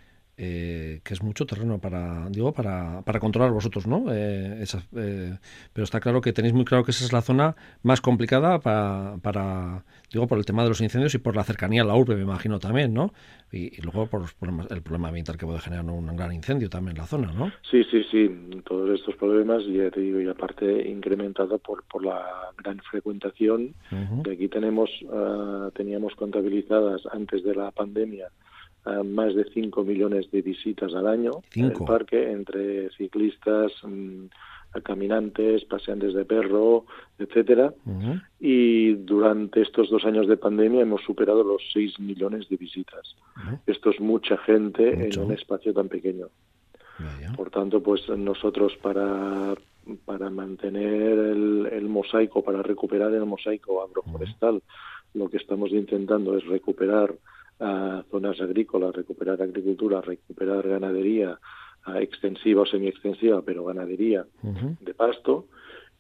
eh, 0.42 1.02
que 1.04 1.12
es 1.12 1.22
mucho 1.22 1.44
terreno 1.44 1.78
para, 1.78 2.30
digo, 2.30 2.50
para, 2.50 3.02
para 3.02 3.20
controlar 3.20 3.50
vosotros, 3.52 3.86
¿no? 3.86 4.06
Eh, 4.10 4.64
eh, 4.96 5.36
pero 5.70 5.84
está 5.84 6.00
claro 6.00 6.22
que 6.22 6.32
tenéis 6.32 6.54
muy 6.54 6.64
claro 6.64 6.82
que 6.82 6.92
esa 6.92 7.04
es 7.04 7.12
la 7.12 7.20
zona 7.20 7.56
más 7.82 8.00
complicada 8.00 8.58
para, 8.58 9.18
para, 9.20 9.84
digo, 10.10 10.26
por 10.26 10.38
el 10.38 10.46
tema 10.46 10.62
de 10.62 10.70
los 10.70 10.80
incendios 10.80 11.14
y 11.14 11.18
por 11.18 11.36
la 11.36 11.44
cercanía 11.44 11.82
a 11.82 11.84
la 11.84 11.94
urbe, 11.94 12.16
me 12.16 12.22
imagino 12.22 12.58
también, 12.58 12.94
¿no? 12.94 13.12
Y, 13.52 13.82
luego 13.82 14.06
por, 14.06 14.22
el 14.70 14.80
problema 14.80 15.08
ambiental 15.08 15.36
que 15.36 15.44
puede 15.44 15.60
generar 15.60 15.84
un 15.84 16.16
gran 16.16 16.32
incendio 16.32 16.70
también 16.70 16.96
en 16.96 17.02
la 17.02 17.06
zona, 17.06 17.34
¿no? 17.34 17.52
Sí, 17.70 17.84
sí, 17.90 18.02
sí, 18.10 18.62
todos 18.66 18.98
estos 18.98 19.16
problemas, 19.16 19.62
ya 19.66 19.90
te 19.90 20.00
digo, 20.00 20.22
y 20.22 20.26
aparte 20.26 20.88
incrementado 20.88 21.58
por, 21.58 21.84
por 21.84 22.02
la 22.02 22.50
gran 22.56 22.78
frecuentación, 22.78 23.74
que 24.24 24.30
aquí 24.30 24.48
tenemos, 24.48 24.88
teníamos 25.74 26.14
contabilizadas 26.14 27.02
antes 27.12 27.44
de 27.44 27.54
la 27.54 27.70
pandemia 27.72 28.30
más 29.04 29.34
de 29.34 29.44
5 29.44 29.84
millones 29.84 30.30
de 30.30 30.42
visitas 30.42 30.94
al 30.94 31.06
año 31.06 31.42
en 31.54 31.66
el 31.66 31.72
parque 31.72 32.30
entre 32.30 32.90
ciclistas, 32.90 33.72
mm, 33.82 34.26
caminantes, 34.82 35.64
paseantes 35.64 36.14
de 36.14 36.24
perro, 36.24 36.86
etcétera. 37.18 37.74
Y 38.38 38.94
durante 38.94 39.62
estos 39.62 39.90
dos 39.90 40.04
años 40.04 40.28
de 40.28 40.36
pandemia 40.36 40.82
hemos 40.82 41.02
superado 41.02 41.42
los 41.42 41.62
6 41.72 41.98
millones 41.98 42.48
de 42.48 42.56
visitas. 42.56 43.16
Esto 43.66 43.90
es 43.90 44.00
mucha 44.00 44.36
gente 44.38 45.08
en 45.08 45.18
un 45.18 45.32
espacio 45.32 45.74
tan 45.74 45.88
pequeño. 45.88 46.28
Por 47.36 47.50
tanto, 47.50 47.82
pues 47.82 48.08
nosotros 48.08 48.76
para 48.82 49.54
para 50.04 50.30
mantener 50.30 51.18
el, 51.18 51.68
el, 51.72 51.88
mosaico, 51.88 52.44
para 52.44 52.62
recuperar 52.62 53.12
el 53.12 53.24
mosaico 53.24 53.82
agroforestal, 53.82 54.62
lo 55.14 55.28
que 55.28 55.38
estamos 55.38 55.70
intentando 55.70 56.36
es 56.36 56.46
recuperar 56.46 57.14
a 57.60 58.02
zonas 58.10 58.40
agrícolas, 58.40 58.94
recuperar 58.94 59.40
agricultura, 59.42 60.00
recuperar 60.00 60.66
ganadería 60.66 61.38
extensiva 61.96 62.62
o 62.62 62.66
semi-extensiva, 62.66 63.42
pero 63.42 63.64
ganadería 63.64 64.26
de 64.80 64.94
pasto. 64.94 65.46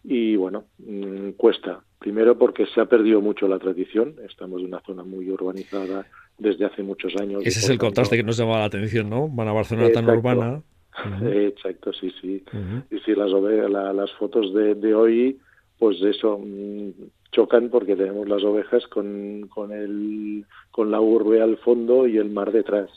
Y 0.02 0.36
bueno, 0.36 0.64
mm, 0.78 1.30
cuesta. 1.32 1.82
Primero 1.98 2.38
porque 2.38 2.66
se 2.66 2.80
ha 2.80 2.86
perdido 2.86 3.20
mucho 3.20 3.46
la 3.48 3.58
tradición. 3.58 4.14
Estamos 4.26 4.60
en 4.60 4.68
una 4.68 4.80
zona 4.80 5.04
muy 5.04 5.30
urbanizada 5.30 6.06
desde 6.38 6.64
hace 6.64 6.82
muchos 6.82 7.14
años. 7.16 7.42
Ese 7.44 7.60
es 7.60 7.68
el 7.68 7.78
contraste 7.78 8.16
que 8.16 8.22
nos 8.22 8.38
llama 8.38 8.58
la 8.58 8.64
atención, 8.64 9.10
¿no? 9.10 9.28
Van 9.28 9.48
a 9.48 9.52
Barcelona 9.52 9.92
tan 9.92 10.08
urbana. 10.08 10.62
Exacto, 11.22 11.92
sí, 11.92 12.10
sí. 12.20 12.42
Y 12.90 12.98
si 13.00 13.14
las, 13.14 13.30
las 13.30 14.10
fotos 14.12 14.54
de, 14.54 14.74
de 14.74 14.94
hoy, 14.94 15.38
pues 15.78 16.00
eso, 16.02 16.38
mm, 16.38 16.90
chocan 17.32 17.68
porque 17.70 17.96
tenemos 17.96 18.28
las 18.28 18.42
ovejas 18.42 18.86
con, 18.88 19.48
con, 19.48 19.72
el, 19.72 20.44
con 20.70 20.90
la 20.90 21.00
urbe 21.00 21.40
al 21.42 21.56
fondo 21.58 22.06
y 22.06 22.18
el 22.18 22.30
mar 22.30 22.52
detrás. 22.52 22.90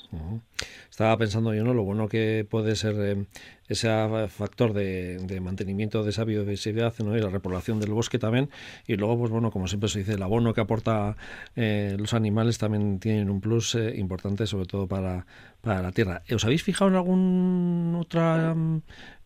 Estaba 0.89 1.17
pensando 1.17 1.53
yo, 1.53 1.63
¿no? 1.63 1.73
Lo 1.73 1.83
bueno 1.83 2.07
que 2.07 2.45
puede 2.47 2.75
ser 2.75 2.95
eh, 2.99 3.25
ese 3.67 3.89
factor 4.27 4.73
de, 4.73 5.39
mantenimiento 5.41 6.03
de 6.03 6.11
esa 6.11 6.23
biodiversidad 6.23 6.93
¿no? 6.99 7.17
y 7.17 7.19
la 7.19 7.29
repoblación 7.29 7.79
del 7.79 7.93
bosque 7.93 8.19
también. 8.19 8.49
Y 8.87 8.95
luego, 8.95 9.17
pues 9.17 9.31
bueno, 9.31 9.49
como 9.49 9.67
siempre 9.67 9.89
se 9.89 9.99
dice, 9.99 10.13
el 10.13 10.23
abono 10.23 10.53
que 10.53 10.61
aporta 10.61 11.17
eh, 11.55 11.95
los 11.97 12.13
animales 12.13 12.59
también 12.59 12.99
tienen 12.99 13.31
un 13.31 13.41
plus 13.41 13.73
eh, 13.73 13.95
importante, 13.97 14.45
sobre 14.45 14.67
todo 14.67 14.87
para, 14.87 15.25
para 15.61 15.81
la 15.81 15.91
tierra. 15.91 16.21
¿Os 16.31 16.45
habéis 16.45 16.61
fijado 16.61 16.91
en 16.91 16.97
alguna 16.97 17.99
otra 17.99 18.55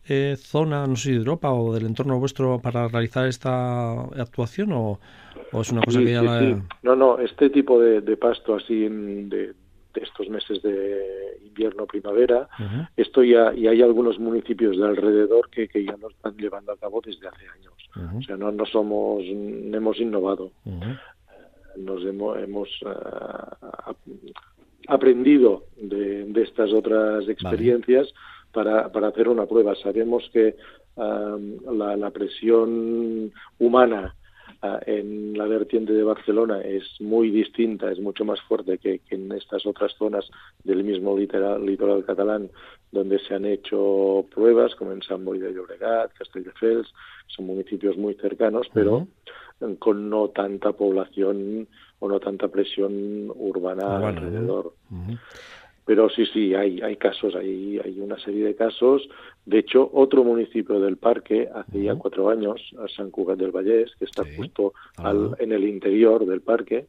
eh, 0.08 0.36
zona, 0.36 0.86
no 0.86 0.96
sé 0.96 1.10
de 1.10 1.16
Europa 1.16 1.52
o 1.52 1.72
del 1.72 1.86
entorno 1.86 2.18
vuestro 2.18 2.58
para 2.60 2.88
realizar 2.88 3.26
esta 3.26 4.02
actuación 4.02 4.72
o, 4.72 4.98
es 5.52 5.72
una 5.72 5.82
cosa 5.82 6.00
que 6.00 6.12
ya 6.12 6.22
la... 6.22 6.62
No, 6.82 6.96
no, 6.96 7.18
este 7.18 7.50
tipo 7.50 7.80
de, 7.80 8.16
pasto 8.16 8.54
así 8.54 8.88
de, 8.88 9.54
estos 9.94 10.28
meses 10.28 10.62
de 10.62 11.38
invierno, 11.44 11.86
primavera, 11.86 12.48
esto 12.96 13.22
ya, 13.24 13.52
y 13.54 13.66
hay 13.66 13.82
algunos 13.82 14.18
municipios 14.18 14.76
de 14.76 14.86
alrededor 14.86 15.50
que, 15.50 15.68
que 15.68 15.84
ya 15.84 15.96
lo 15.96 16.10
están 16.10 16.36
llevando 16.36 16.72
a 16.72 16.76
cabo 16.76 17.00
desde 17.04 17.26
hace 17.28 17.48
años. 17.48 17.74
O 18.18 18.22
sea, 18.22 18.36
no, 18.36 18.52
no 18.52 18.64
somos, 18.66 19.24
hemos 19.24 19.98
innovado. 19.98 20.52
Eh, 20.66 20.96
nos 21.76 22.04
hemos, 22.04 22.38
hemos 22.38 22.68
eh, 22.86 23.92
aprendido 24.86 25.64
de, 25.76 26.24
de, 26.24 26.42
estas 26.42 26.72
otras 26.72 27.28
experiencias 27.28 28.12
para, 28.52 28.90
para 28.90 29.08
hacer 29.08 29.28
una 29.28 29.46
prueba. 29.46 29.74
Sabemos 29.76 30.28
que 30.32 30.56
la, 30.96 32.10
presión 32.10 33.32
humana 33.58 34.14
ah, 34.62 34.80
en 34.86 35.36
la 35.36 35.46
vertiente 35.46 35.92
de 35.92 36.02
Barcelona 36.02 36.60
es 36.60 36.82
muy 37.00 37.30
distinta, 37.30 37.90
es 37.90 38.00
mucho 38.00 38.24
más 38.24 38.40
fuerte 38.42 38.78
que, 38.78 39.00
en 39.10 39.30
estas 39.32 39.64
otras 39.66 39.92
zonas 39.96 40.28
del 40.64 40.82
mismo 40.82 41.16
litoral, 41.16 41.64
litoral, 41.64 42.04
catalán, 42.04 42.50
donde 42.90 43.18
se 43.20 43.34
han 43.34 43.44
hecho 43.44 44.26
pruebas, 44.34 44.74
como 44.74 44.92
en 44.92 45.02
San 45.02 45.24
Boy 45.24 45.38
de 45.38 45.52
Llobregat, 45.52 46.12
Castelldefels, 46.14 46.92
son 47.28 47.46
municipios 47.46 47.96
muy 47.96 48.14
cercanos, 48.14 48.66
pero 48.72 49.06
con 49.78 50.08
no 50.08 50.28
tanta 50.28 50.72
población 50.72 51.68
o 51.98 52.08
no 52.08 52.20
tanta 52.20 52.48
presión 52.48 53.30
urbana, 53.34 54.08
alrededor. 54.08 54.72
Pero 55.88 56.10
sí, 56.10 56.26
sí, 56.26 56.54
hay, 56.54 56.82
hay 56.82 56.96
casos, 56.96 57.34
hay, 57.34 57.80
hay 57.82 57.98
una 57.98 58.18
serie 58.18 58.44
de 58.44 58.54
casos. 58.54 59.08
De 59.46 59.60
hecho, 59.60 59.88
otro 59.94 60.22
municipio 60.22 60.78
del 60.80 60.98
parque, 60.98 61.48
hace 61.54 61.82
ya 61.82 61.94
cuatro 61.94 62.28
años, 62.28 62.60
a 62.78 62.86
San 62.88 63.10
Cugat 63.10 63.38
del 63.38 63.52
Vallés, 63.52 63.96
que 63.98 64.04
está 64.04 64.22
justo 64.36 64.74
al, 64.98 65.34
en 65.38 65.50
el 65.50 65.64
interior 65.64 66.26
del 66.26 66.42
parque, 66.42 66.88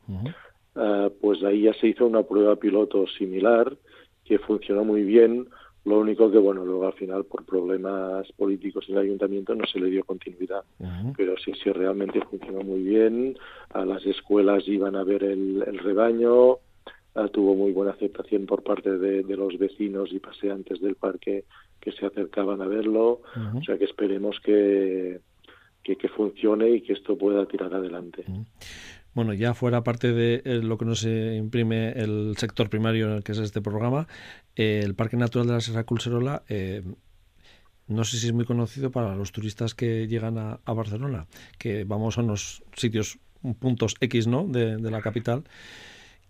ah, 0.75 1.09
pues 1.21 1.41
ahí 1.45 1.61
ya 1.61 1.73
se 1.75 1.87
hizo 1.87 2.05
una 2.05 2.23
prueba 2.23 2.57
piloto 2.57 3.07
similar 3.07 3.73
que 4.25 4.37
funcionó 4.37 4.83
muy 4.83 5.03
bien. 5.03 5.47
Lo 5.85 5.99
único 5.99 6.29
que, 6.29 6.37
bueno, 6.37 6.65
luego 6.65 6.85
al 6.85 6.93
final 6.93 7.23
por 7.23 7.45
problemas 7.45 8.29
políticos 8.33 8.83
en 8.89 8.95
el 8.95 9.03
ayuntamiento 9.03 9.55
no 9.55 9.65
se 9.65 9.79
le 9.79 9.89
dio 9.89 10.03
continuidad. 10.03 10.65
Pero 11.15 11.35
sí, 11.37 11.53
sí, 11.63 11.71
realmente 11.71 12.19
funcionó 12.29 12.63
muy 12.63 12.81
bien. 12.81 13.37
A 13.69 13.85
las 13.85 14.05
escuelas 14.05 14.67
iban 14.67 14.97
a 14.97 15.05
ver 15.05 15.23
el, 15.23 15.63
el 15.65 15.77
rebaño, 15.77 16.57
tuvo 17.27 17.55
muy 17.55 17.71
buena 17.71 17.91
aceptación 17.91 18.45
por 18.45 18.63
parte 18.63 18.97
de, 18.97 19.23
los 19.35 19.57
vecinos 19.57 20.11
y 20.11 20.19
paseantes 20.19 20.81
del 20.81 20.95
parque 20.95 21.45
que 21.79 21.91
se 21.91 22.05
acercaban 22.05 22.61
a 22.61 22.67
verlo. 22.67 23.21
O 23.55 23.63
sea 23.63 23.77
que 23.77 23.85
esperemos 23.85 24.39
que, 24.39 25.19
que, 25.83 26.09
funcione 26.09 26.69
y 26.69 26.81
que 26.81 26.93
esto 26.93 27.17
pueda 27.17 27.45
tirar 27.45 27.73
adelante. 27.73 28.23
Bueno, 29.13 29.33
ya 29.33 29.53
fuera 29.53 29.83
parte 29.83 30.13
de 30.13 30.41
eh, 30.45 30.61
lo 30.63 30.77
que 30.77 30.85
nos 30.85 31.03
imprime 31.03 31.91
el 31.91 32.35
sector 32.37 32.69
primario 32.69 33.07
en 33.07 33.13
el 33.17 33.23
que 33.23 33.31
es 33.31 33.39
este 33.39 33.61
programa, 33.61 34.07
eh, 34.55 34.81
el 34.83 34.95
Parque 34.95 35.17
Natural 35.17 35.47
de 35.47 35.53
la 35.53 35.61
Sierra 35.61 35.83
Culserola, 35.83 36.43
eh, 36.47 36.83
no 37.87 38.03
sé 38.03 38.17
si 38.17 38.27
es 38.27 38.33
muy 38.33 38.45
conocido 38.45 38.91
para 38.91 39.15
los 39.15 39.31
turistas 39.31 39.73
que 39.73 40.07
llegan 40.07 40.37
a, 40.37 40.59
Barcelona, 40.65 41.25
que 41.57 41.85
vamos 41.85 42.17
a 42.17 42.21
unos 42.21 42.63
sitios, 42.75 43.17
puntos 43.59 43.95
X 43.99 44.27
¿no? 44.27 44.45
de, 44.47 44.77
de 44.77 44.91
la 44.91 45.01
capital 45.01 45.43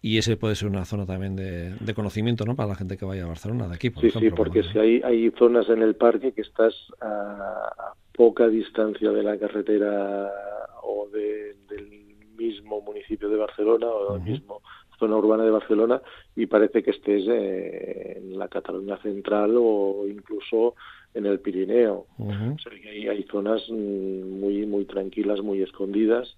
y 0.01 0.17
ese 0.17 0.37
puede 0.37 0.55
ser 0.55 0.69
una 0.69 0.85
zona 0.85 1.05
también 1.05 1.35
de, 1.35 1.93
conocimiento 1.93 2.45
¿no? 2.45 2.55
para 2.55 2.69
la 2.69 2.75
gente 2.75 2.97
que 2.97 3.05
vaya 3.05 3.25
a 3.25 3.27
Barcelona 3.27 3.67
de 3.67 3.75
aquí. 3.75 3.89
Por 3.89 4.03
sí, 4.03 4.11
sí, 4.11 4.29
porque 4.29 4.63
si 4.63 4.79
hay, 4.79 5.01
hay 5.03 5.31
zonas 5.31 5.67
en 5.69 5.81
el 5.81 5.95
parque 5.95 6.31
que 6.31 6.41
estás 6.41 6.73
a, 7.01 7.93
poca 8.13 8.47
distancia 8.47 9.11
de 9.11 9.23
la 9.23 9.37
carretera 9.37 10.29
o 10.83 11.07
del 11.09 11.55
mismo 12.37 12.81
municipio 12.81 13.29
de 13.29 13.37
Barcelona 13.37 13.87
o 13.87 14.13
del 14.13 14.23
mismo 14.23 14.61
zona 14.99 15.15
urbana 15.15 15.45
de 15.45 15.51
Barcelona 15.51 16.01
y 16.35 16.45
parece 16.45 16.83
que 16.83 16.91
estés 16.91 17.23
eh, 17.27 18.17
en 18.17 18.37
la 18.37 18.49
Cataluña 18.49 18.97
central 18.97 19.55
o 19.57 20.05
incluso 20.07 20.75
en 21.13 21.25
el 21.25 21.39
Pirineo. 21.39 22.05
O 22.17 22.59
sea 22.61 22.71
que 22.81 22.89
hay, 22.89 23.07
hay 23.07 23.23
zonas 23.23 23.61
mm, 23.69 24.39
muy 24.39 24.65
muy 24.65 24.85
tranquilas, 24.85 25.41
muy 25.41 25.61
escondidas 25.61 26.35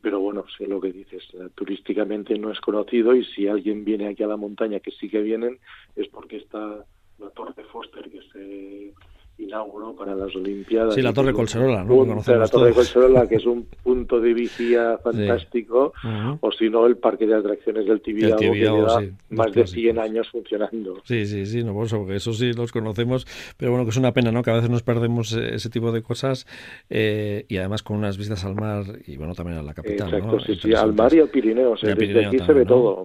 pero 0.00 0.20
bueno, 0.20 0.44
sé 0.56 0.66
lo 0.66 0.80
que 0.80 0.92
dices, 0.92 1.22
eh, 1.34 1.48
turísticamente 1.54 2.38
no 2.38 2.50
es 2.50 2.60
conocido 2.60 3.14
y 3.14 3.24
si 3.24 3.48
alguien 3.48 3.84
viene 3.84 4.08
aquí 4.08 4.22
a 4.22 4.28
la 4.28 4.36
montaña, 4.36 4.80
que 4.80 4.90
sí 4.90 5.08
que 5.08 5.22
vienen, 5.22 5.58
es 5.96 6.08
porque 6.08 6.36
está 6.36 6.84
la 7.18 7.30
Torre 7.30 7.64
Foster 7.64 8.10
que 8.10 8.22
se 8.32 8.94
inauguró 9.38 9.94
para 9.94 10.14
las 10.14 10.34
Olimpiadas. 10.34 10.94
Sí, 10.94 11.02
la 11.02 11.12
Torre 11.12 11.32
Colserola, 11.32 11.84
¿no? 11.84 12.04
la 12.04 12.48
Torre 12.48 12.72
Colserola, 12.72 13.26
que 13.26 13.36
es 13.36 13.46
un 13.46 13.66
punto 13.82 14.20
de 14.20 14.32
vigía 14.32 14.98
fantástico, 15.02 15.92
o 16.40 16.52
si 16.52 16.68
no, 16.70 16.86
el 16.86 16.96
parque 16.96 17.26
de 17.26 17.34
atracciones 17.34 17.86
del 17.86 18.00
Tibidabo, 18.00 18.38
que 18.38 18.50
lleva 18.50 19.02
más 19.30 19.52
de 19.52 19.66
100 19.66 19.98
años 19.98 20.28
funcionando. 20.30 21.00
Sí, 21.04 21.26
sí, 21.26 21.46
sí, 21.46 21.64
no, 21.64 21.74
por 21.74 21.86
eso, 21.86 21.98
porque 21.98 22.16
eso 22.16 22.32
sí 22.32 22.52
los 22.52 22.72
conocemos, 22.72 23.26
pero 23.56 23.72
bueno, 23.72 23.84
que 23.84 23.90
es 23.90 23.96
una 23.96 24.12
pena, 24.12 24.30
¿no? 24.30 24.42
Que 24.42 24.50
a 24.50 24.54
veces 24.54 24.70
nos 24.70 24.82
perdemos 24.82 25.32
eh, 25.32 25.54
ese 25.54 25.70
tipo 25.70 25.92
de 25.92 26.02
cosas 26.02 26.46
eh, 26.90 27.44
y 27.48 27.56
además 27.56 27.82
con 27.82 27.96
unas 27.96 28.16
vistas 28.16 28.44
al 28.44 28.54
mar 28.54 28.84
y 29.06 29.16
bueno, 29.16 29.34
también 29.34 29.58
a 29.58 29.62
la 29.62 29.74
capital, 29.74 30.12
Exacto, 30.14 30.40
sí, 30.40 30.54
sí, 30.56 30.74
al 30.74 30.94
mar 30.94 31.12
y 31.12 31.20
al 31.20 31.28
Pirineo, 31.28 31.72
o 31.72 31.76
sea, 31.76 31.94
desde 31.94 32.26
aquí 32.26 32.38
se 32.38 32.52
ve 32.52 32.64
todo. 32.64 33.04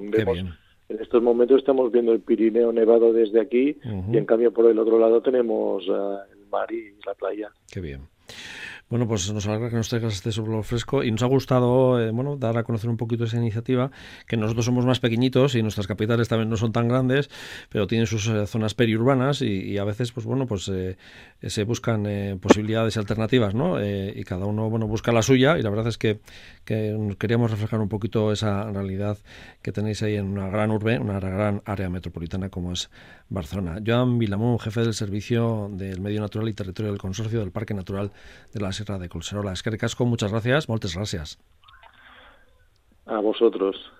En 0.90 1.00
estos 1.00 1.22
momentos 1.22 1.60
estamos 1.60 1.92
viendo 1.92 2.12
el 2.12 2.20
Pirineo 2.20 2.72
nevado 2.72 3.14
desde 3.14 3.40
aquí 3.40 3.78
y 3.84 4.18
en 4.18 4.26
cambio 4.26 4.52
por 4.52 4.66
el 4.66 4.80
otro 4.80 4.98
lado 4.98 5.22
tenemos 5.22 5.88
uh, 5.88 6.18
el 6.34 6.48
mar 6.52 6.72
y 6.72 6.96
la 7.06 7.14
playa. 7.14 7.52
Qué 7.72 7.80
bien. 7.80 8.02
Bueno, 8.90 9.08
pues 9.08 9.32
nos 9.32 9.46
alegra 9.46 9.70
que 9.70 9.76
nos 9.76 9.88
traigas 9.88 10.16
este 10.16 10.32
sobre 10.32 10.64
fresco 10.64 11.04
y 11.04 11.12
nos 11.12 11.22
ha 11.22 11.28
gustado 11.28 12.02
eh, 12.02 12.10
bueno, 12.10 12.38
dar 12.38 12.58
a 12.58 12.64
conocer 12.64 12.90
un 12.90 12.98
poquito 12.98 13.26
esa 13.26 13.38
iniciativa, 13.38 13.92
que 14.26 14.36
nosotros 14.36 14.66
somos 14.66 14.84
más 14.84 15.00
pequeñitos 15.00 15.54
y 15.54 15.62
nuestras 15.62 15.86
capitales 15.86 16.28
también 16.28 16.50
no 16.50 16.58
son 16.58 16.72
tan 16.72 16.88
grandes, 16.88 17.30
pero 17.70 17.86
tienen 17.86 18.08
sus 18.08 18.28
eh, 18.28 18.48
zonas 18.48 18.74
periurbanas 18.74 19.44
y, 19.44 19.78
a 19.78 19.84
veces, 19.84 20.12
pues 20.12 20.26
bueno, 20.26 20.48
pues 20.48 20.68
eh, 20.70 20.98
se 21.44 21.64
buscan 21.66 22.40
posibilidades 22.42 22.98
alternativas, 22.98 23.54
¿no? 23.54 23.78
y 23.80 24.24
cada 24.24 24.46
uno, 24.46 24.70
bueno, 24.72 24.88
busca 24.88 25.12
la 25.12 25.22
suya 25.22 25.60
y 25.60 25.62
la 25.62 25.70
verdad 25.70 25.88
es 25.88 26.00
que, 26.00 26.20
que 26.66 27.16
queríamos 27.20 27.52
reflejar 27.52 27.80
un 27.82 27.90
poquito 27.90 28.32
esa 28.32 28.72
realidad 28.72 29.20
que 29.62 29.72
tenéis 29.72 30.02
ahí 30.02 30.16
en 30.16 30.26
una 30.26 30.50
gran 30.50 30.72
urbe, 30.72 30.98
una 30.98 31.20
gran 31.20 31.62
área 31.66 31.90
metropolitana 31.90 32.50
como 32.50 32.74
es 32.74 32.90
Barcelona. 33.30 33.80
Joan 33.86 34.18
Vilamón, 34.18 34.60
jefe 34.60 34.82
del 34.82 34.94
Servicio 34.94 35.70
del 35.72 36.02
Medio 36.02 36.20
Natural 36.22 36.50
y 36.50 36.54
Territorio 36.54 36.92
del 36.92 37.00
Consorcio 37.00 37.40
del 37.40 37.52
Parque 37.52 37.76
Natural 37.76 38.12
de 38.52 38.60
la 38.60 38.72
Sierra 38.80 39.00
de 39.00 39.10
Colserola. 39.10 39.52
Es 39.52 39.62
que 39.62 39.72
muchas 40.06 40.32
gracias, 40.32 40.70
muchas 40.70 40.96
gracias. 40.96 41.38
A 43.06 43.20
vosotros. 43.20 43.92